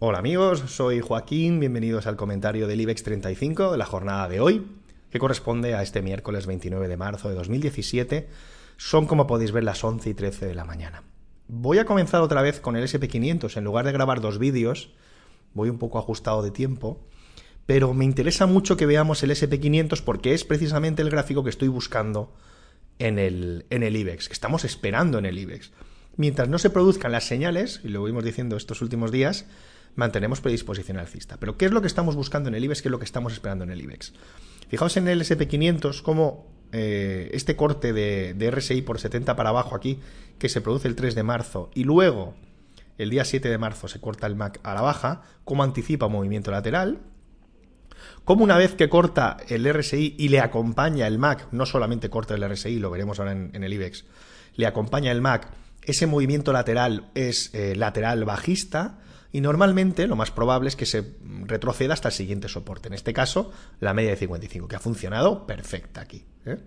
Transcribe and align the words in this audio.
Hola 0.00 0.18
amigos, 0.18 0.58
soy 0.66 1.00
Joaquín, 1.00 1.60
bienvenidos 1.60 2.08
al 2.08 2.16
comentario 2.16 2.66
del 2.66 2.80
IBEX 2.80 3.04
35 3.04 3.70
de 3.70 3.78
la 3.78 3.86
jornada 3.86 4.28
de 4.28 4.40
hoy, 4.40 4.66
que 5.08 5.20
corresponde 5.20 5.76
a 5.76 5.82
este 5.82 6.02
miércoles 6.02 6.46
29 6.46 6.88
de 6.88 6.96
marzo 6.96 7.28
de 7.28 7.36
2017. 7.36 8.28
Son, 8.76 9.06
como 9.06 9.28
podéis 9.28 9.52
ver, 9.52 9.62
las 9.62 9.84
11 9.84 10.10
y 10.10 10.14
13 10.14 10.46
de 10.46 10.54
la 10.56 10.64
mañana. 10.64 11.04
Voy 11.46 11.78
a 11.78 11.84
comenzar 11.84 12.22
otra 12.22 12.42
vez 12.42 12.58
con 12.58 12.74
el 12.74 12.82
SP500. 12.82 13.56
En 13.56 13.62
lugar 13.62 13.86
de 13.86 13.92
grabar 13.92 14.20
dos 14.20 14.40
vídeos, 14.40 14.90
voy 15.54 15.70
un 15.70 15.78
poco 15.78 16.00
ajustado 16.00 16.42
de 16.42 16.50
tiempo, 16.50 16.98
pero 17.64 17.94
me 17.94 18.04
interesa 18.04 18.46
mucho 18.46 18.76
que 18.76 18.86
veamos 18.86 19.22
el 19.22 19.30
SP500 19.30 20.02
porque 20.02 20.34
es 20.34 20.42
precisamente 20.42 21.02
el 21.02 21.10
gráfico 21.10 21.44
que 21.44 21.50
estoy 21.50 21.68
buscando 21.68 22.34
en 22.98 23.20
el, 23.20 23.64
en 23.70 23.84
el 23.84 23.94
IBEX, 23.94 24.26
que 24.26 24.34
estamos 24.34 24.64
esperando 24.64 25.18
en 25.18 25.26
el 25.26 25.38
IBEX. 25.38 25.70
Mientras 26.16 26.48
no 26.48 26.58
se 26.58 26.70
produzcan 26.70 27.12
las 27.12 27.24
señales, 27.24 27.80
y 27.84 27.88
lo 27.88 28.02
vimos 28.02 28.24
diciendo 28.24 28.56
estos 28.56 28.82
últimos 28.82 29.12
días, 29.12 29.46
mantenemos 29.96 30.40
predisposición 30.40 30.98
alcista. 30.98 31.36
Pero 31.38 31.56
¿qué 31.56 31.66
es 31.66 31.72
lo 31.72 31.80
que 31.80 31.86
estamos 31.86 32.16
buscando 32.16 32.48
en 32.48 32.54
el 32.54 32.64
IBEX? 32.64 32.82
¿Qué 32.82 32.88
es 32.88 32.92
lo 32.92 32.98
que 32.98 33.04
estamos 33.04 33.32
esperando 33.32 33.64
en 33.64 33.70
el 33.70 33.80
IBEX? 33.80 34.12
Fijaos 34.68 34.96
en 34.96 35.08
el 35.08 35.20
SP500 35.20 36.02
como 36.02 36.54
eh, 36.76 37.30
este 37.32 37.54
corte 37.54 37.92
de, 37.92 38.50
RSI 38.50 38.82
por 38.82 38.98
70 38.98 39.36
para 39.36 39.50
abajo 39.50 39.76
aquí, 39.76 40.00
que 40.40 40.48
se 40.48 40.60
produce 40.60 40.88
el 40.88 40.96
3 40.96 41.14
de 41.14 41.22
marzo, 41.22 41.70
y 41.72 41.84
luego 41.84 42.34
el 42.98 43.10
día 43.10 43.24
7 43.24 43.48
de 43.48 43.58
marzo 43.58 43.86
se 43.86 44.00
corta 44.00 44.26
el 44.26 44.34
MAC 44.34 44.58
a 44.64 44.74
la 44.74 44.80
baja, 44.80 45.22
como 45.44 45.62
anticipa 45.62 46.08
movimiento 46.08 46.50
lateral, 46.50 46.98
como 48.24 48.42
una 48.42 48.56
vez 48.56 48.74
que 48.74 48.88
corta 48.88 49.36
el 49.48 49.72
RSI 49.72 50.16
y 50.18 50.28
le 50.30 50.40
acompaña 50.40 51.06
el 51.06 51.18
MAC, 51.18 51.46
no 51.52 51.64
solamente 51.64 52.10
corta 52.10 52.34
el 52.34 52.42
RSI, 52.42 52.80
lo 52.80 52.90
veremos 52.90 53.20
ahora 53.20 53.32
en, 53.32 53.62
el 53.62 53.72
IBEX, 53.72 54.04
le 54.56 54.66
acompaña 54.66 55.12
el 55.12 55.20
MAC, 55.20 55.46
ese 55.82 56.08
movimiento 56.08 56.52
lateral 56.52 57.10
es 57.14 57.54
eh, 57.54 57.76
lateral 57.76 58.24
bajista, 58.24 58.98
y 59.34 59.40
normalmente 59.40 60.06
lo 60.06 60.14
más 60.14 60.30
probable 60.30 60.68
es 60.68 60.76
que 60.76 60.86
se 60.86 61.16
retroceda 61.42 61.92
hasta 61.92 62.06
el 62.06 62.14
siguiente 62.14 62.46
soporte. 62.46 62.86
En 62.86 62.94
este 62.94 63.12
caso, 63.12 63.50
la 63.80 63.92
media 63.92 64.10
de 64.10 64.16
55, 64.16 64.68
que 64.68 64.76
ha 64.76 64.78
funcionado 64.78 65.44
perfecta 65.44 66.02
aquí. 66.02 66.24
¿eh? 66.46 66.58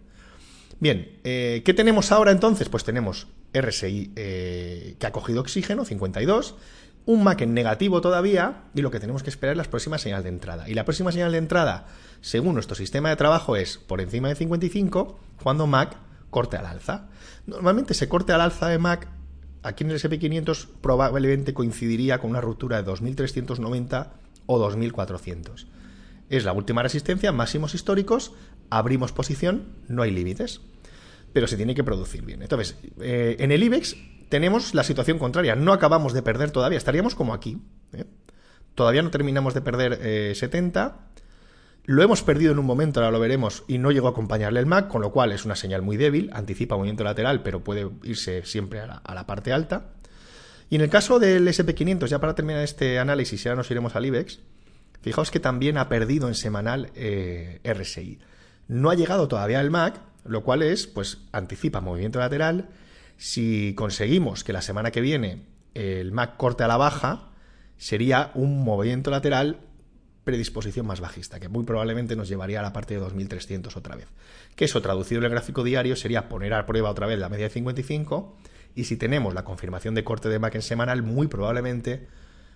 Bien, 0.77 1.17
eh, 1.23 1.61
¿qué 1.63 1.73
tenemos 1.73 2.11
ahora 2.11 2.31
entonces? 2.31 2.67
Pues 2.67 2.83
tenemos 2.83 3.27
RSI 3.53 4.11
eh, 4.17 4.95
que 4.99 5.07
ha 5.07 5.13
cogido 5.13 5.39
oxígeno, 5.39 5.85
52, 5.85 6.55
un 7.05 7.23
MAC 7.23 7.43
en 7.43 7.53
negativo 7.53 8.01
todavía, 8.01 8.65
y 8.75 8.81
lo 8.81 8.91
que 8.91 8.99
tenemos 8.99 9.23
que 9.23 9.29
esperar 9.29 9.53
es 9.53 9.57
la 9.59 9.63
próxima 9.63 9.97
señal 9.97 10.23
de 10.23 10.29
entrada. 10.29 10.67
Y 10.67 10.73
la 10.73 10.83
próxima 10.83 11.13
señal 11.13 11.31
de 11.31 11.38
entrada, 11.38 11.88
según 12.19 12.55
nuestro 12.55 12.75
sistema 12.75 13.07
de 13.07 13.15
trabajo, 13.15 13.55
es 13.55 13.77
por 13.77 14.01
encima 14.01 14.27
de 14.27 14.35
55, 14.35 15.17
cuando 15.41 15.67
MAC 15.67 15.95
corte 16.29 16.57
al 16.57 16.65
alza. 16.65 17.07
Normalmente 17.45 17.93
se 17.93 18.09
corte 18.09 18.33
al 18.33 18.41
alza 18.41 18.67
de 18.67 18.77
MAC 18.77 19.07
aquí 19.63 19.83
en 19.83 19.91
el 19.91 20.00
SP500 20.00 20.67
probablemente 20.81 21.53
coincidiría 21.53 22.19
con 22.19 22.31
una 22.31 22.41
ruptura 22.41 22.77
de 22.77 22.83
2390 22.83 24.13
o 24.45 24.59
2400. 24.59 25.67
Es 26.30 26.44
la 26.44 26.53
última 26.53 26.83
resistencia, 26.83 27.31
máximos 27.31 27.73
históricos, 27.73 28.33
abrimos 28.69 29.11
posición, 29.11 29.66
no 29.88 30.02
hay 30.02 30.11
límites, 30.11 30.61
pero 31.34 31.47
se 31.47 31.57
tiene 31.57 31.75
que 31.75 31.84
producir 31.84 32.23
bien. 32.23 32.41
Entonces, 32.41 32.78
eh, 33.00 33.38
en 33.40 33.51
el 33.51 33.63
IBEX 33.63 33.95
tenemos 34.29 34.73
la 34.73 34.84
situación 34.84 35.19
contraria, 35.19 35.56
no 35.56 35.72
acabamos 35.72 36.13
de 36.13 36.22
perder 36.22 36.51
todavía, 36.51 36.78
estaríamos 36.78 37.16
como 37.16 37.34
aquí. 37.34 37.62
¿eh? 37.94 38.06
Todavía 38.75 39.01
no 39.01 39.09
terminamos 39.09 39.53
de 39.53 39.62
perder 39.62 40.35
70 40.35 40.85
eh, 40.88 41.22
lo 41.88 42.03
hemos 42.03 42.22
perdido 42.22 42.52
en 42.52 42.59
un 42.59 42.66
momento, 42.66 43.00
ahora 43.00 43.12
lo 43.12 43.20
veremos, 43.22 43.64
y 43.66 43.78
no 43.78 43.92
llegó 43.92 44.08
a 44.08 44.12
acompañarle 44.12 44.59
el 44.59 44.66
MAC, 44.66 44.90
con 44.90 45.02
lo 45.02 45.14
cual 45.14 45.31
es 45.31 45.46
una 45.46 45.56
señal 45.56 45.81
muy 45.81 45.96
débil, 45.96 46.30
anticipa 46.34 46.75
movimiento 46.75 47.06
lateral, 47.06 47.44
pero 47.44 47.64
puede 47.64 47.90
irse 48.03 48.44
siempre 48.44 48.81
a 48.81 49.02
la, 49.06 49.25
parte 49.25 49.53
alta. 49.53 49.92
Y 50.70 50.75
en 50.75 50.81
el 50.81 50.90
caso 50.90 51.18
del 51.18 51.48
SP500, 51.48 52.08
ya 52.08 52.20
para 52.20 52.36
terminar 52.36 52.62
este 52.62 53.00
análisis, 53.00 53.42
ya 53.42 53.56
nos 53.56 53.72
iremos 53.72 53.96
al 53.96 54.06
IBEX, 54.06 54.42
fijaos 55.02 55.31
que 55.31 55.40
también 55.40 55.78
ha 55.78 55.88
perdido 55.88 56.28
en 56.28 56.36
semanal 56.36 56.92
eh, 56.94 57.62
RSI. 57.64 58.19
No 58.68 58.90
ha 58.90 58.96
llegado 58.96 59.30
todavía 59.30 59.62
el 59.62 59.72
MAC, 59.72 60.02
lo 60.25 60.44
cual 60.44 60.64
es, 60.64 60.88
pues, 60.88 61.19
anticipa 61.31 61.80
movimiento 61.80 62.19
lateral. 62.19 62.68
Si 63.16 63.74
conseguimos 63.75 64.44
que 64.44 64.52
la 64.52 64.62
semana 64.62 64.92
que 64.92 65.00
viene 65.00 65.46
el 65.74 66.12
MAC 66.12 66.36
corte 66.36 66.66
a 66.66 66.68
la 66.68 66.75
baja, 66.75 67.30
sería 67.78 68.31
un 68.34 68.66
movimiento 68.66 69.09
lateral 69.09 69.62
predisposición 70.27 70.85
más 70.85 70.99
bajista, 70.99 71.39
que 71.39 71.47
muy 71.47 71.63
probablemente 71.63 72.17
nos 72.17 72.27
llevaría 72.27 72.59
a 72.59 72.63
la 72.63 72.73
parte 72.73 72.93
de 72.93 72.99
2300 72.99 73.77
otra 73.77 73.95
vez. 73.95 74.07
Que 74.57 74.65
eso 74.65 74.81
traducido 74.81 75.19
en 75.19 75.25
el 75.25 75.31
gráfico 75.31 75.63
diario 75.63 75.95
sería 75.95 76.27
poner 76.27 76.53
a 76.53 76.65
prueba 76.65 76.91
otra 76.91 77.07
vez 77.07 77.17
la 77.17 77.29
media 77.29 77.45
de 77.45 77.51
55 77.51 78.38
y 78.75 78.83
si 78.83 78.97
tenemos 78.97 79.33
la 79.33 79.45
confirmación 79.45 79.95
de 79.95 80.03
corte 80.03 80.27
de 80.27 80.38
MAC 80.38 80.55
en 80.55 80.61
semanal, 80.61 81.01
muy 81.01 81.27
probablemente 81.27 82.07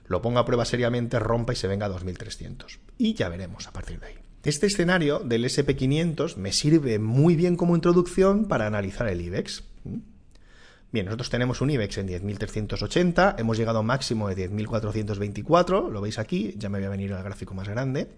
lo 0.05 0.21
ponga 0.21 0.41
a 0.41 0.45
prueba 0.45 0.65
seriamente, 0.65 1.17
rompa 1.17 1.53
y 1.53 1.55
se 1.55 1.67
venga 1.67 1.85
a 1.85 1.89
2300. 1.89 2.79
Y 2.97 3.13
ya 3.13 3.29
veremos 3.29 3.67
a 3.67 3.71
partir 3.71 3.99
de 4.01 4.07
ahí. 4.07 4.15
Este 4.43 4.67
escenario 4.67 5.19
del 5.19 5.45
SP500 5.45 6.35
me 6.35 6.51
sirve 6.51 6.99
muy 6.99 7.37
bien 7.37 7.55
como 7.55 7.75
introducción 7.75 8.49
para 8.49 8.67
analizar 8.67 9.07
el 9.07 9.21
IBEX. 9.21 9.63
Bien, 10.91 11.05
nosotros 11.05 11.29
tenemos 11.29 11.61
un 11.61 11.69
IBEX 11.69 11.99
en 11.99 12.09
10.380, 12.09 13.35
hemos 13.37 13.57
llegado 13.57 13.77
a 13.77 13.81
un 13.81 13.87
máximo 13.87 14.27
de 14.27 14.49
10.424, 14.49 15.89
lo 15.89 16.01
veis 16.01 16.19
aquí, 16.19 16.53
ya 16.57 16.67
me 16.67 16.79
voy 16.79 16.87
a 16.87 16.89
venir 16.89 17.13
al 17.13 17.23
gráfico 17.23 17.53
más 17.53 17.69
grande. 17.69 18.09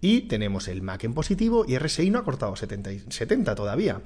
Y 0.00 0.22
tenemos 0.22 0.68
el 0.68 0.82
MAC 0.82 1.04
en 1.04 1.14
positivo 1.14 1.64
y 1.66 1.76
RSI 1.76 2.10
no 2.10 2.20
ha 2.20 2.24
cortado 2.24 2.54
70, 2.54 2.90
70 3.08 3.56
todavía. 3.56 4.02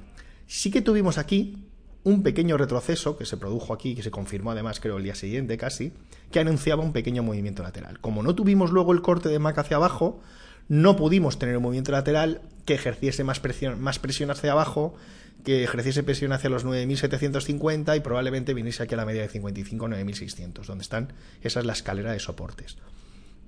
Sí 0.47 0.71
que 0.71 0.81
tuvimos 0.81 1.19
aquí 1.19 1.67
un 2.03 2.23
pequeño 2.23 2.57
retroceso 2.57 3.17
que 3.17 3.25
se 3.25 3.37
produjo 3.37 3.71
aquí, 3.71 3.93
que 3.93 4.01
se 4.01 4.09
confirmó 4.09 4.51
además 4.51 4.79
creo 4.79 4.97
el 4.97 5.03
día 5.03 5.13
siguiente 5.13 5.55
casi, 5.57 5.93
que 6.31 6.39
anunciaba 6.39 6.83
un 6.83 6.93
pequeño 6.93 7.21
movimiento 7.21 7.61
lateral. 7.61 7.99
Como 7.99 8.23
no 8.23 8.33
tuvimos 8.33 8.71
luego 8.71 8.93
el 8.93 9.03
corte 9.03 9.29
de 9.29 9.37
MAC 9.37 9.59
hacia 9.59 9.77
abajo, 9.77 10.21
no 10.69 10.95
pudimos 10.95 11.37
tener 11.37 11.57
un 11.57 11.63
movimiento 11.63 11.91
lateral 11.91 12.41
que 12.65 12.73
ejerciese 12.73 13.23
más 13.23 13.39
presión, 13.39 13.79
más 13.79 13.99
presión 13.99 14.31
hacia 14.31 14.53
abajo 14.53 14.95
que 15.43 15.63
ejerciese 15.63 16.03
presión 16.03 16.33
hacia 16.33 16.49
los 16.49 16.65
9.750 16.65 17.95
y 17.95 17.99
probablemente 18.01 18.53
viniese 18.53 18.83
aquí 18.83 18.93
a 18.93 18.97
la 18.97 19.05
media 19.05 19.21
de 19.21 19.29
55 19.29 19.87
9.600, 19.87 20.65
donde 20.65 20.81
están, 20.81 21.13
esa 21.41 21.59
es 21.59 21.65
la 21.65 21.73
escalera 21.73 22.11
de 22.11 22.19
soportes. 22.19 22.77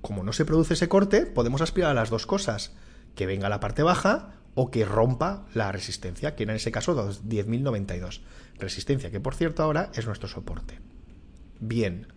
Como 0.00 0.24
no 0.24 0.32
se 0.32 0.44
produce 0.44 0.74
ese 0.74 0.88
corte, 0.88 1.26
podemos 1.26 1.60
aspirar 1.60 1.90
a 1.90 1.94
las 1.94 2.10
dos 2.10 2.26
cosas, 2.26 2.72
que 3.14 3.26
venga 3.26 3.48
la 3.48 3.60
parte 3.60 3.82
baja 3.82 4.34
o 4.54 4.70
que 4.70 4.84
rompa 4.84 5.46
la 5.54 5.72
resistencia, 5.72 6.34
que 6.34 6.42
en 6.44 6.50
ese 6.50 6.72
caso 6.72 6.94
10.092. 6.94 8.20
Resistencia 8.58 9.10
que 9.10 9.20
por 9.20 9.34
cierto 9.34 9.62
ahora 9.62 9.90
es 9.94 10.06
nuestro 10.06 10.28
soporte. 10.28 10.78
Bien. 11.60 12.08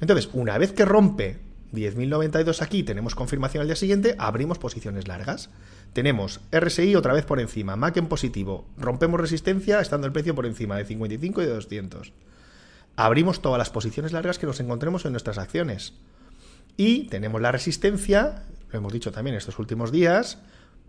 Entonces, 0.00 0.28
una 0.32 0.58
vez 0.58 0.72
que 0.72 0.84
rompe 0.84 1.38
10.092 1.74 2.62
aquí, 2.62 2.82
tenemos 2.82 3.14
confirmación 3.14 3.62
al 3.62 3.68
día 3.68 3.76
siguiente, 3.76 4.14
abrimos 4.18 4.58
posiciones 4.58 5.08
largas. 5.08 5.50
Tenemos 5.92 6.40
RSI 6.50 6.96
otra 6.96 7.12
vez 7.12 7.24
por 7.24 7.40
encima, 7.40 7.76
MAC 7.76 7.98
en 7.98 8.08
positivo, 8.08 8.66
rompemos 8.76 9.20
resistencia 9.20 9.80
estando 9.80 10.06
el 10.06 10.12
precio 10.12 10.34
por 10.34 10.46
encima 10.46 10.76
de 10.76 10.84
55 10.84 11.42
y 11.42 11.44
de 11.44 11.54
200. 11.54 12.12
Abrimos 12.96 13.42
todas 13.42 13.58
las 13.58 13.70
posiciones 13.70 14.12
largas 14.12 14.38
que 14.38 14.46
nos 14.46 14.60
encontremos 14.60 15.04
en 15.04 15.12
nuestras 15.12 15.38
acciones. 15.38 15.94
Y 16.76 17.04
tenemos 17.08 17.40
la 17.40 17.52
resistencia, 17.52 18.44
lo 18.70 18.78
hemos 18.78 18.92
dicho 18.92 19.12
también 19.12 19.36
estos 19.36 19.58
últimos 19.58 19.92
días, 19.92 20.38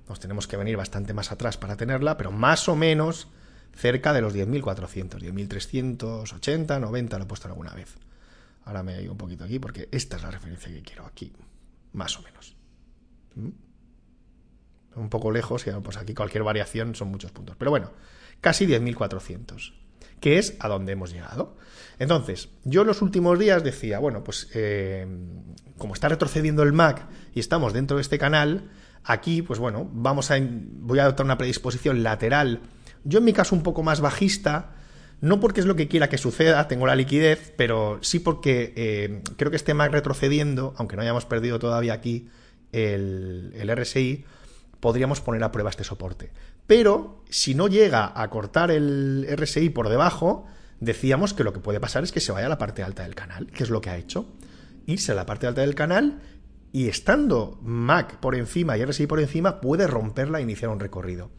nos 0.10 0.20
tenemos 0.20 0.48
que 0.48 0.58
venir 0.58 0.78
bastante 0.78 1.14
más 1.14 1.32
atrás 1.32 1.58
para 1.58 1.78
tenerla, 1.78 2.18
pero 2.18 2.32
más 2.32 2.68
o 2.70 2.76
menos 2.76 3.28
cerca 3.76 4.14
de 4.14 4.22
los 4.22 4.34
10.400, 4.34 5.20
10.380, 5.20 6.80
90 6.80 7.18
lo 7.18 7.24
he 7.24 7.28
puesto 7.28 7.48
alguna 7.48 7.74
vez. 7.74 7.96
Ahora 8.66 8.84
me 8.84 9.02
ido 9.02 9.12
un 9.12 9.18
poquito 9.18 9.44
aquí 9.44 9.60
porque 9.60 9.88
esta 9.92 10.18
es 10.18 10.24
la 10.24 10.32
referencia 10.32 10.72
que 10.72 10.82
quiero 10.82 11.06
aquí, 11.06 11.32
más 11.94 12.18
o 12.18 12.24
menos. 12.24 12.56
¿Mm? 13.36 13.50
Un 15.00 15.10
poco 15.10 15.32
lejos, 15.32 15.66
y 15.68 15.72
pues 15.72 15.98
aquí 15.98 16.14
cualquier 16.14 16.44
variación 16.44 16.96
son 16.96 17.10
muchos 17.10 17.32
puntos. 17.32 17.56
Pero 17.58 17.70
bueno, 17.70 17.92
casi 18.42 18.66
10.400, 18.66 19.74
que 20.20 20.40
es 20.40 20.56
a 20.60 20.68
donde 20.68 20.94
hemos 20.94 21.12
llegado. 21.12 21.58
Entonces, 22.00 22.50
yo 22.64 22.84
los 22.84 23.02
últimos 23.02 23.38
días 23.38 23.64
decía, 23.64 24.00
bueno, 24.00 24.24
pues 24.24 24.50
eh, 24.54 25.06
como 25.78 25.94
está 25.94 26.10
retrocediendo 26.10 26.64
el 26.64 26.74
MAC 26.74 27.08
y 27.34 27.40
estamos 27.40 27.74
dentro 27.74 27.98
de 27.98 28.02
este 28.02 28.18
canal, 28.18 28.72
aquí, 29.04 29.42
pues 29.42 29.60
bueno, 29.60 29.88
vamos 29.94 30.32
a, 30.32 30.38
voy 30.40 31.00
a 31.00 31.04
adoptar 31.04 31.26
una 31.26 31.38
predisposición 31.38 32.02
lateral. 32.02 32.62
Yo 33.04 33.20
en 33.20 33.26
mi 33.26 33.34
caso 33.34 33.54
un 33.56 33.64
poco 33.64 33.84
más 33.84 34.02
bajista, 34.02 34.76
No 35.22 35.40
porque 35.40 35.60
es 35.60 35.66
lo 35.66 35.76
que 35.76 35.88
quiera 35.88 36.10
que 36.10 36.18
suceda, 36.18 36.68
tengo 36.68 36.88
la 36.88 36.96
liquidez, 36.96 37.54
pero 37.56 38.00
sí 38.02 38.20
porque 38.20 38.74
eh, 38.76 39.22
creo 39.38 39.50
que 39.50 39.58
este 39.58 39.74
Mac 39.74 39.92
retrocediendo, 39.92 40.74
aunque 40.78 40.96
no 40.96 41.02
hayamos 41.02 41.26
perdido 41.26 41.58
todavía 41.58 41.94
aquí 41.94 42.28
el, 42.72 43.54
el 43.56 43.76
RSI, 43.76 44.26
podríamos 44.80 45.22
poner 45.22 45.44
a 45.44 45.52
prueba 45.52 45.70
este 45.70 45.84
soporte. 45.84 46.32
Pero 46.68 47.24
si 47.30 47.56
no 47.56 47.68
llega 47.68 48.12
a 48.20 48.30
cortar 48.30 48.72
el 48.72 49.26
RSI 49.36 49.70
por 49.70 49.90
debajo, 49.90 50.46
decíamos 50.80 51.34
que 51.34 51.44
lo 51.44 51.54
que 51.54 51.60
puede 51.60 51.80
pasar 51.80 52.04
es 52.04 52.12
que 52.12 52.20
se 52.20 52.32
vaya 52.32 52.48
a 52.48 52.50
la 52.50 52.58
parte 52.58 52.84
alta 52.84 53.04
del 53.04 53.16
canal, 53.16 53.48
que 53.48 53.64
es 53.64 53.70
lo 53.70 53.82
que 53.82 53.90
ha 53.90 53.98
hecho. 53.98 54.28
Irse 54.86 55.12
a 55.12 55.16
la 55.16 55.26
parte 55.26 55.48
alta 55.48 55.62
del 55.62 55.76
canal 55.76 56.22
y 56.72 56.90
estando 56.90 57.58
Mac 57.64 58.20
por 58.20 58.36
encima 58.36 58.78
y 58.78 58.86
RSI 58.86 59.08
por 59.08 59.20
encima, 59.20 59.62
puede 59.62 59.88
romperla 59.88 60.40
e 60.40 60.44
iniciar 60.44 60.70
un 60.70 60.80
recorrido. 60.80 61.32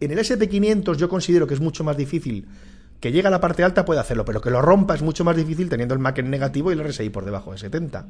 En 0.00 0.10
el 0.10 0.18
SP500 0.18 0.96
yo 0.96 1.08
considero 1.08 1.46
que 1.46 1.54
es 1.54 1.60
mucho 1.60 1.84
más 1.84 1.96
difícil 1.96 2.48
que 3.00 3.12
llegue 3.12 3.28
a 3.28 3.30
la 3.30 3.40
parte 3.40 3.64
alta, 3.64 3.84
puede 3.84 4.00
hacerlo, 4.00 4.24
pero 4.24 4.40
que 4.40 4.50
lo 4.50 4.60
rompa 4.60 4.94
es 4.94 5.02
mucho 5.02 5.24
más 5.24 5.36
difícil 5.36 5.68
teniendo 5.68 5.94
el 5.94 6.00
Mac 6.00 6.18
en 6.18 6.30
negativo 6.30 6.70
y 6.70 6.74
el 6.74 6.84
RSI 6.84 7.10
por 7.10 7.24
debajo 7.24 7.52
de 7.52 7.58
70. 7.58 8.06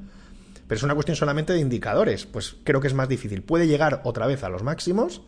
Pero 0.67 0.77
es 0.77 0.83
una 0.83 0.95
cuestión 0.95 1.17
solamente 1.17 1.53
de 1.53 1.61
indicadores, 1.61 2.27
pues 2.27 2.57
creo 2.65 2.81
que 2.81 2.89
es 2.89 2.95
más 2.95 3.09
difícil. 3.09 3.43
Puede 3.43 3.67
llegar 3.67 4.01
otra 4.05 4.27
vez 4.27 4.43
a 4.43 4.49
los 4.49 4.63
máximos, 4.63 5.23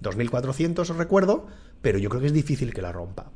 2400 0.00 0.90
os 0.90 0.96
recuerdo, 0.96 1.46
pero 1.82 1.98
yo 1.98 2.08
creo 2.08 2.20
que 2.20 2.28
es 2.28 2.32
difícil 2.32 2.72
que 2.72 2.82
la 2.82 2.92
rompa. 2.92 3.30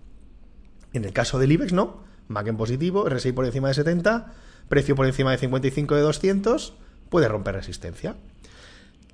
En 0.92 1.04
el 1.04 1.12
caso 1.12 1.38
del 1.38 1.52
IBEX 1.52 1.72
no, 1.72 2.02
Mac 2.28 2.46
en 2.46 2.56
positivo, 2.56 3.08
RSI 3.08 3.32
por 3.32 3.44
encima 3.44 3.68
de 3.68 3.74
70, 3.74 4.32
precio 4.68 4.94
por 4.94 5.06
encima 5.06 5.32
de 5.32 5.38
55 5.38 5.94
de 5.94 6.00
200, 6.00 6.74
puede 7.10 7.28
romper 7.28 7.54
resistencia. 7.54 8.16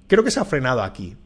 Creo 0.07 0.23
que 0.23 0.31
se 0.31 0.41
ha 0.41 0.45
frenado 0.45 0.83
aquí. 0.83 1.17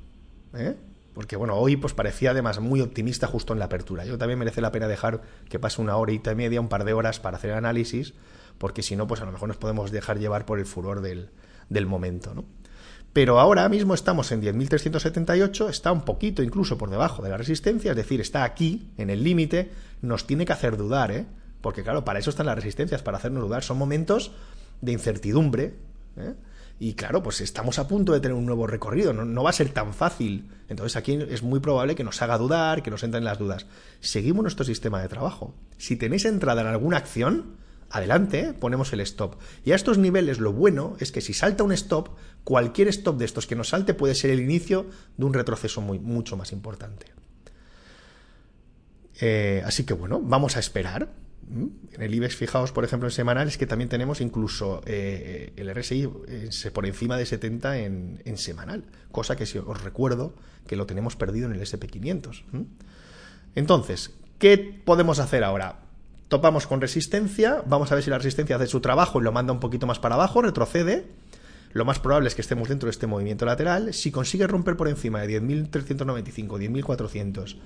¿eh? 0.54 0.76
Porque 1.18 1.34
bueno, 1.34 1.56
hoy 1.56 1.76
pues 1.76 1.94
parecía 1.94 2.30
además 2.30 2.60
muy 2.60 2.80
optimista 2.80 3.26
justo 3.26 3.52
en 3.52 3.58
la 3.58 3.64
apertura. 3.64 4.04
Yo 4.04 4.18
también 4.18 4.38
merece 4.38 4.60
la 4.60 4.70
pena 4.70 4.86
dejar 4.86 5.20
que 5.48 5.58
pase 5.58 5.82
una 5.82 5.96
hora 5.96 6.12
y 6.12 6.22
media, 6.36 6.60
un 6.60 6.68
par 6.68 6.84
de 6.84 6.92
horas 6.92 7.18
para 7.18 7.38
hacer 7.38 7.50
el 7.50 7.56
análisis, 7.56 8.14
porque 8.56 8.84
si 8.84 8.94
no, 8.94 9.08
pues 9.08 9.20
a 9.20 9.24
lo 9.24 9.32
mejor 9.32 9.48
nos 9.48 9.56
podemos 9.56 9.90
dejar 9.90 10.20
llevar 10.20 10.46
por 10.46 10.60
el 10.60 10.64
furor 10.64 11.00
del, 11.00 11.30
del 11.70 11.86
momento, 11.86 12.36
¿no? 12.36 12.44
Pero 13.12 13.40
ahora 13.40 13.68
mismo 13.68 13.94
estamos 13.94 14.30
en 14.30 14.42
10.378, 14.42 15.68
está 15.68 15.90
un 15.90 16.02
poquito 16.02 16.40
incluso 16.44 16.78
por 16.78 16.88
debajo 16.88 17.20
de 17.20 17.30
la 17.30 17.36
resistencia, 17.36 17.90
es 17.90 17.96
decir, 17.96 18.20
está 18.20 18.44
aquí, 18.44 18.92
en 18.96 19.10
el 19.10 19.24
límite, 19.24 19.72
nos 20.02 20.24
tiene 20.24 20.46
que 20.46 20.52
hacer 20.52 20.76
dudar, 20.76 21.10
¿eh? 21.10 21.26
Porque 21.60 21.82
claro, 21.82 22.04
para 22.04 22.20
eso 22.20 22.30
están 22.30 22.46
las 22.46 22.54
resistencias, 22.54 23.02
para 23.02 23.16
hacernos 23.16 23.42
dudar. 23.42 23.64
Son 23.64 23.76
momentos 23.76 24.30
de 24.82 24.92
incertidumbre, 24.92 25.74
¿eh? 26.16 26.34
Y 26.80 26.94
claro, 26.94 27.22
pues 27.22 27.40
estamos 27.40 27.78
a 27.78 27.88
punto 27.88 28.12
de 28.12 28.20
tener 28.20 28.36
un 28.36 28.46
nuevo 28.46 28.66
recorrido, 28.66 29.12
no, 29.12 29.42
va 29.42 29.50
a 29.50 29.52
ser 29.52 29.70
tan 29.70 29.92
fácil. 29.92 30.48
Entonces 30.68 30.96
aquí 30.96 31.18
es 31.28 31.42
muy 31.42 31.58
probable 31.58 31.96
que 31.96 32.04
nos 32.04 32.22
haga 32.22 32.38
dudar, 32.38 32.82
que 32.82 32.90
nos 32.90 33.02
entren 33.02 33.24
las 33.24 33.38
dudas. 33.38 33.66
Seguimos 34.00 34.42
nuestro 34.42 34.64
sistema 34.64 35.02
de 35.02 35.08
trabajo. 35.08 35.54
Si 35.76 35.96
tenéis 35.96 36.24
entrada 36.24 36.60
en 36.60 36.68
alguna 36.68 36.98
acción, 36.98 37.56
adelante, 37.90 38.52
ponemos 38.52 38.92
el 38.92 39.00
stop. 39.00 39.36
Y 39.64 39.72
a 39.72 39.74
estos 39.74 39.98
niveles 39.98 40.38
lo 40.38 40.52
bueno 40.52 40.96
es 41.00 41.10
que 41.10 41.20
si 41.20 41.34
salta 41.34 41.64
un 41.64 41.72
stop, 41.72 42.10
cualquier 42.44 42.88
stop 42.88 43.18
de 43.18 43.24
estos 43.24 43.46
que 43.46 43.56
nos 43.56 43.70
salte 43.70 43.94
puede 43.94 44.14
ser 44.14 44.30
el 44.30 44.40
inicio 44.40 44.86
de 45.16 45.24
un 45.24 45.34
retroceso 45.34 45.80
muy, 45.80 45.98
mucho 45.98 46.36
más 46.36 46.52
importante. 46.52 47.06
Eh, 49.20 49.62
así 49.66 49.84
que 49.84 49.94
bueno, 49.94 50.20
vamos 50.22 50.56
a 50.56 50.60
esperar. 50.60 51.08
En 51.50 52.02
el 52.02 52.14
IBEX, 52.14 52.36
fijaos, 52.36 52.72
por 52.72 52.84
ejemplo, 52.84 53.08
en 53.08 53.12
semanal, 53.12 53.48
es 53.48 53.56
que 53.56 53.66
también 53.66 53.88
tenemos 53.88 54.20
incluso 54.20 54.82
eh, 54.84 55.52
el 55.56 55.74
RSI 55.74 56.08
eh, 56.26 56.70
por 56.72 56.84
encima 56.84 57.16
de 57.16 57.24
70 57.24 57.78
en, 57.78 58.36
semanal, 58.36 58.84
cosa 59.10 59.34
que 59.36 59.46
si 59.46 59.58
os 59.58 59.82
recuerdo 59.82 60.34
que 60.66 60.76
lo 60.76 60.86
tenemos 60.86 61.16
perdido 61.16 61.46
en 61.46 61.54
el 61.54 61.60
SP500. 61.60 62.44
Entonces, 63.54 64.10
¿qué 64.38 64.58
podemos 64.84 65.18
hacer 65.20 65.42
ahora? 65.42 65.80
Topamos 66.28 66.66
con 66.66 66.82
resistencia, 66.82 67.62
vamos 67.66 67.90
a 67.90 67.94
ver 67.94 68.04
si 68.04 68.10
la 68.10 68.18
resistencia 68.18 68.56
hace 68.56 68.66
su 68.66 68.80
trabajo 68.80 69.18
y 69.18 69.24
lo 69.24 69.32
manda 69.32 69.52
un 69.52 69.60
poquito 69.60 69.86
más 69.86 69.98
para 69.98 70.16
abajo, 70.16 70.42
retrocede. 70.42 71.06
Lo 71.72 71.86
más 71.86 71.98
probable 71.98 72.28
es 72.28 72.34
que 72.34 72.42
estemos 72.42 72.68
dentro 72.68 72.86
de 72.88 72.90
este 72.90 73.06
movimiento 73.06 73.46
lateral. 73.46 73.94
Si 73.94 74.10
consigue 74.10 74.46
romper 74.46 74.76
por 74.76 74.88
encima 74.88 75.22
de 75.22 75.40
10.395, 75.40 76.58
10.400 76.58 77.56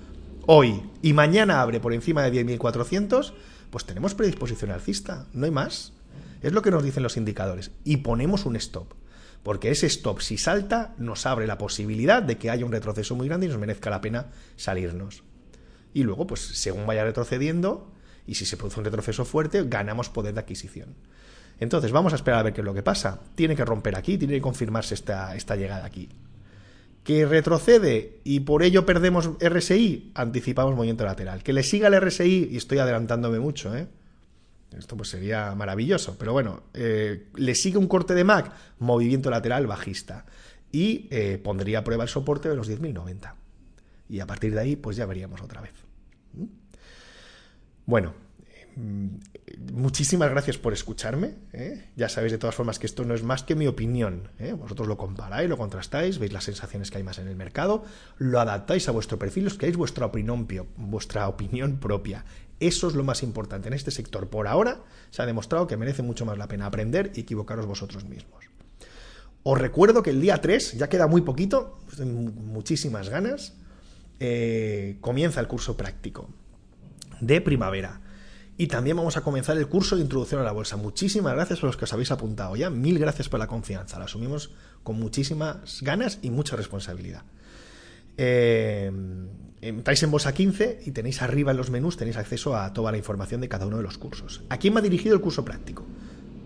hoy 0.45 0.83
y 1.01 1.13
mañana 1.13 1.61
abre 1.61 1.79
por 1.79 1.93
encima 1.93 2.23
de 2.23 2.45
10.400, 2.45 3.33
pues 3.73 3.85
tenemos 3.85 4.13
predisposición 4.13 4.69
alcista, 4.69 5.25
no 5.33 5.45
hay 5.45 5.51
más. 5.51 5.93
Es 6.43 6.53
lo 6.53 6.61
que 6.61 6.69
nos 6.69 6.83
dicen 6.83 7.01
los 7.01 7.17
indicadores. 7.17 7.71
Y 7.83 7.97
ponemos 7.97 8.45
un 8.45 8.55
stop. 8.55 8.93
Porque 9.41 9.71
ese 9.71 9.87
stop, 9.87 10.19
si 10.19 10.37
salta, 10.37 10.93
nos 10.99 11.25
abre 11.25 11.47
la 11.47 11.57
posibilidad 11.57 12.21
de 12.21 12.37
que 12.37 12.51
haya 12.51 12.67
un 12.67 12.71
retroceso 12.71 13.15
muy 13.15 13.27
grande 13.27 13.47
y 13.47 13.49
nos 13.49 13.57
merezca 13.57 13.89
la 13.89 13.99
pena 13.99 14.27
salirnos. 14.57 15.23
Y 15.91 16.03
luego, 16.03 16.27
pues 16.27 16.41
según 16.41 16.85
vaya 16.85 17.03
retrocediendo, 17.03 17.91
y 18.27 18.35
si 18.35 18.45
se 18.45 18.57
produce 18.57 18.79
un 18.79 18.85
retroceso 18.85 19.25
fuerte, 19.25 19.63
ganamos 19.65 20.07
poder 20.07 20.35
de 20.35 20.41
adquisición. 20.41 20.93
Entonces, 21.59 21.91
vamos 21.91 22.13
a 22.13 22.17
esperar 22.17 22.41
a 22.41 22.43
ver 22.43 22.53
qué 22.53 22.61
es 22.61 22.65
lo 22.65 22.75
que 22.75 22.83
pasa. 22.83 23.21
Tiene 23.33 23.55
que 23.55 23.65
romper 23.65 23.97
aquí, 23.97 24.19
tiene 24.19 24.35
que 24.35 24.41
confirmarse 24.41 24.93
esta, 24.93 25.35
esta 25.35 25.55
llegada 25.55 25.85
aquí 25.85 26.09
que 27.03 27.25
retrocede 27.25 28.21
y 28.23 28.41
por 28.41 28.63
ello 28.63 28.85
perdemos 28.85 29.31
RSI, 29.39 30.11
anticipamos 30.15 30.75
movimiento 30.75 31.05
lateral. 31.05 31.43
Que 31.43 31.53
le 31.53 31.63
siga 31.63 31.87
el 31.87 31.99
RSI, 31.99 32.49
y 32.51 32.57
estoy 32.57 32.77
adelantándome 32.79 33.39
mucho, 33.39 33.75
¿eh? 33.75 33.87
Esto 34.77 34.97
pues 34.97 35.09
sería 35.09 35.53
maravilloso, 35.53 36.17
pero 36.17 36.33
bueno, 36.33 36.63
eh, 36.73 37.27
le 37.35 37.55
sigue 37.55 37.77
un 37.77 37.87
corte 37.87 38.15
de 38.15 38.23
MAC, 38.23 38.51
movimiento 38.79 39.29
lateral 39.29 39.67
bajista. 39.67 40.25
Y 40.71 41.07
eh, 41.11 41.39
pondría 41.43 41.79
a 41.79 41.83
prueba 41.83 42.03
el 42.03 42.09
soporte 42.09 42.49
de 42.49 42.55
los 42.55 42.69
10.090. 42.69 43.33
Y 44.09 44.19
a 44.19 44.25
partir 44.25 44.55
de 44.55 44.61
ahí, 44.61 44.75
pues 44.75 44.97
ya 44.97 45.05
veríamos 45.05 45.41
otra 45.41 45.61
vez. 45.61 45.73
¿Mm? 46.33 46.45
Bueno, 47.85 48.13
muchísimas 49.71 50.29
gracias 50.29 50.57
por 50.57 50.73
escucharme. 50.73 51.35
¿eh? 51.53 51.89
Ya 51.95 52.09
sabéis 52.09 52.31
de 52.31 52.37
todas 52.37 52.55
formas 52.55 52.79
que 52.79 52.85
esto 52.85 53.05
no 53.05 53.13
es 53.13 53.23
más 53.23 53.43
que 53.43 53.55
mi 53.55 53.67
opinión. 53.67 54.29
¿eh? 54.39 54.53
Vosotros 54.53 54.87
lo 54.87 54.97
comparáis, 54.97 55.49
lo 55.49 55.57
contrastáis, 55.57 56.19
veis 56.19 56.33
las 56.33 56.43
sensaciones 56.43 56.91
que 56.91 56.97
hay 56.97 57.03
más 57.03 57.19
en 57.19 57.27
el 57.27 57.35
mercado, 57.35 57.83
lo 58.17 58.39
adaptáis 58.39 58.87
a 58.87 58.91
vuestro 58.91 59.19
perfil, 59.19 59.47
os 59.47 59.57
creáis 59.57 59.77
vuestra 59.77 60.05
opinión, 60.05 60.47
vuestra 60.77 61.27
opinión 61.27 61.77
propia. 61.77 62.25
Eso 62.59 62.87
es 62.87 62.93
lo 62.93 63.03
más 63.03 63.23
importante 63.23 63.67
en 63.67 63.73
este 63.73 63.91
sector. 63.91 64.29
Por 64.29 64.47
ahora 64.47 64.81
se 65.11 65.21
ha 65.21 65.25
demostrado 65.25 65.67
que 65.67 65.77
merece 65.77 66.01
mucho 66.01 66.25
más 66.25 66.37
la 66.37 66.47
pena 66.47 66.65
aprender 66.65 67.11
y 67.15 67.21
equivocaros 67.21 67.65
vosotros 67.65 68.05
mismos. 68.05 68.43
Os 69.43 69.57
recuerdo 69.59 70.03
que 70.03 70.11
el 70.11 70.21
día 70.21 70.39
3, 70.39 70.77
ya 70.77 70.87
queda 70.87 71.07
muy 71.07 71.21
poquito, 71.21 71.79
pues 71.85 71.99
muchísimas 71.99 73.09
ganas, 73.09 73.53
eh, 74.21 74.97
comienza 75.01 75.41
el 75.41 75.47
curso 75.47 75.75
práctico 75.75 76.29
de 77.19 77.41
primavera 77.41 78.02
y 78.57 78.67
también 78.67 78.97
vamos 78.97 79.17
a 79.17 79.21
comenzar 79.21 79.57
el 79.57 79.67
curso 79.67 79.95
de 79.95 80.03
introducción 80.03 80.39
a 80.41 80.43
la 80.43 80.51
bolsa. 80.51 80.77
Muchísimas 80.77 81.33
gracias 81.33 81.63
a 81.63 81.65
los 81.65 81.77
que 81.77 81.85
os 81.85 81.93
habéis 81.93 82.11
apuntado 82.11 82.55
ya. 82.55 82.69
Mil 82.69 82.99
gracias 82.99 83.29
por 83.29 83.39
la 83.39 83.47
confianza. 83.47 83.97
La 83.97 84.05
asumimos 84.05 84.51
con 84.83 84.99
muchísimas 84.99 85.81
ganas 85.81 86.19
y 86.21 86.29
mucha 86.29 86.55
responsabilidad. 86.55 87.23
Eh, 88.15 88.91
entráis 89.61 90.03
en 90.03 90.11
Bolsa 90.11 90.33
15 90.33 90.81
y 90.85 90.91
tenéis 90.91 91.21
arriba 91.21 91.51
en 91.51 91.57
los 91.57 91.71
menús, 91.71 91.97
tenéis 91.97 92.17
acceso 92.17 92.55
a 92.55 92.73
toda 92.73 92.91
la 92.91 92.97
información 92.97 93.41
de 93.41 93.49
cada 93.49 93.65
uno 93.65 93.77
de 93.77 93.83
los 93.83 93.97
cursos. 93.97 94.43
¿A 94.49 94.57
quién 94.57 94.75
va 94.75 94.81
dirigido 94.81 95.15
el 95.15 95.21
curso 95.21 95.43
práctico? 95.43 95.85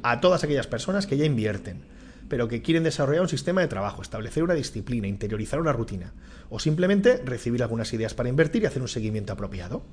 A 0.03 0.21
todas 0.21 0.43
aquellas 0.43 0.67
personas 0.67 1.07
que 1.07 1.17
ya 1.17 1.25
invierten, 1.25 1.81
pero 2.29 2.47
que 2.47 2.61
quieren 2.61 2.83
desarrollar 2.83 3.21
un 3.21 3.29
sistema 3.29 3.61
de 3.61 3.67
trabajo, 3.67 4.01
establecer 4.01 4.43
una 4.43 4.53
disciplina, 4.53 5.07
interiorizar 5.07 5.59
una 5.59 5.73
rutina, 5.73 6.13
o 6.49 6.59
simplemente 6.59 7.17
recibir 7.17 7.63
algunas 7.63 7.91
ideas 7.91 8.13
para 8.13 8.29
invertir 8.29 8.63
y 8.63 8.65
hacer 8.65 8.81
un 8.81 8.87
seguimiento 8.87 9.33
apropiado. 9.33 9.83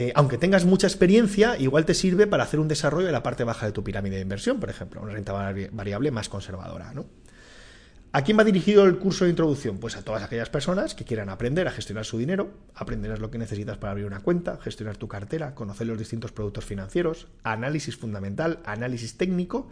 Eh, 0.00 0.12
aunque 0.14 0.38
tengas 0.38 0.64
mucha 0.64 0.86
experiencia, 0.86 1.58
igual 1.58 1.84
te 1.84 1.92
sirve 1.92 2.26
para 2.26 2.44
hacer 2.44 2.58
un 2.58 2.68
desarrollo 2.68 3.04
de 3.04 3.12
la 3.12 3.22
parte 3.22 3.44
baja 3.44 3.66
de 3.66 3.72
tu 3.72 3.84
pirámide 3.84 4.16
de 4.16 4.22
inversión, 4.22 4.58
por 4.58 4.70
ejemplo, 4.70 5.02
una 5.02 5.12
renta 5.12 5.34
variable 5.72 6.10
más 6.10 6.30
conservadora. 6.30 6.94
¿A 8.12 8.24
quién 8.24 8.38
va 8.38 8.44
dirigido 8.44 8.86
el 8.86 8.96
curso 8.96 9.24
de 9.24 9.30
introducción? 9.30 9.76
Pues 9.76 9.98
a 9.98 10.02
todas 10.02 10.22
aquellas 10.22 10.48
personas 10.48 10.94
que 10.94 11.04
quieran 11.04 11.28
aprender 11.28 11.68
a 11.68 11.70
gestionar 11.70 12.06
su 12.06 12.16
dinero, 12.16 12.50
aprender 12.74 13.18
lo 13.18 13.30
que 13.30 13.36
necesitas 13.36 13.76
para 13.76 13.90
abrir 13.90 14.06
una 14.06 14.20
cuenta, 14.20 14.56
gestionar 14.62 14.96
tu 14.96 15.06
cartera, 15.06 15.54
conocer 15.54 15.86
los 15.86 15.98
distintos 15.98 16.32
productos 16.32 16.64
financieros, 16.64 17.28
análisis 17.42 17.98
fundamental, 17.98 18.60
análisis 18.64 19.18
técnico 19.18 19.68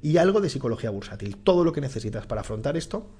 y 0.00 0.18
algo 0.18 0.40
de 0.40 0.48
psicología 0.48 0.90
bursátil. 0.90 1.38
Todo 1.38 1.64
lo 1.64 1.72
que 1.72 1.80
necesitas 1.80 2.24
para 2.26 2.42
afrontar 2.42 2.76
esto 2.76 3.10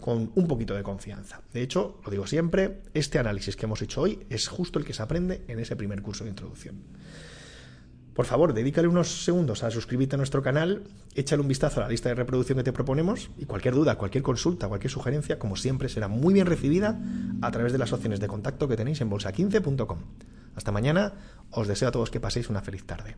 con 0.00 0.30
un 0.34 0.46
poquito 0.46 0.74
de 0.74 0.82
confianza. 0.82 1.40
De 1.52 1.62
hecho, 1.62 2.00
lo 2.04 2.10
digo 2.10 2.26
siempre, 2.26 2.82
este 2.94 3.18
análisis 3.18 3.56
que 3.56 3.66
hemos 3.66 3.82
hecho 3.82 4.02
hoy 4.02 4.26
es 4.30 4.48
justo 4.48 4.78
el 4.78 4.84
que 4.84 4.92
se 4.92 5.02
aprende 5.02 5.44
en 5.48 5.58
ese 5.58 5.76
primer 5.76 6.02
curso 6.02 6.24
de 6.24 6.30
introducción. 6.30 6.82
Por 8.16 8.24
favor, 8.24 8.54
dedícale 8.54 8.88
unos 8.88 9.24
segundos 9.24 9.62
a 9.62 9.70
suscribirte 9.70 10.16
a 10.16 10.16
nuestro 10.16 10.42
canal, 10.42 10.84
échale 11.14 11.42
un 11.42 11.48
vistazo 11.48 11.80
a 11.80 11.82
la 11.82 11.90
lista 11.90 12.08
de 12.08 12.14
reproducción 12.14 12.56
que 12.56 12.64
te 12.64 12.72
proponemos 12.72 13.30
y 13.36 13.44
cualquier 13.44 13.74
duda, 13.74 13.98
cualquier 13.98 14.22
consulta, 14.22 14.68
cualquier 14.68 14.90
sugerencia, 14.90 15.38
como 15.38 15.54
siempre, 15.54 15.90
será 15.90 16.08
muy 16.08 16.32
bien 16.32 16.46
recibida 16.46 16.98
a 17.42 17.50
través 17.50 17.72
de 17.72 17.78
las 17.78 17.92
opciones 17.92 18.18
de 18.18 18.26
contacto 18.26 18.68
que 18.68 18.76
tenéis 18.76 19.02
en 19.02 19.10
bolsa15.com. 19.10 19.98
Hasta 20.54 20.72
mañana, 20.72 21.12
os 21.50 21.68
deseo 21.68 21.88
a 21.88 21.92
todos 21.92 22.10
que 22.10 22.18
paséis 22.18 22.48
una 22.48 22.62
feliz 22.62 22.86
tarde. 22.86 23.16